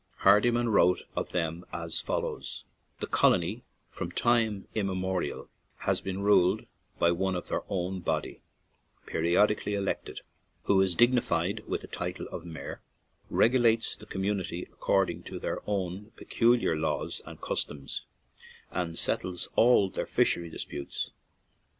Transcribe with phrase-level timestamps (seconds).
[0.21, 2.63] Hardiman wrote of them as follows:
[3.01, 5.47] "The colony from time im memorial
[5.81, 6.65] has been ruled
[6.97, 8.41] by one of their own body,
[9.05, 10.21] periodically elected,
[10.63, 12.81] who is dig nified with the title of mayor,
[13.29, 18.03] regulates the community according to their own peculiar laws and customs,
[18.71, 21.11] and settles all their fishery disputes.